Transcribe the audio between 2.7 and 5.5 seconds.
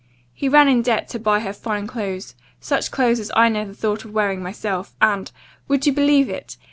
clothes as I never thought of wearing myself, and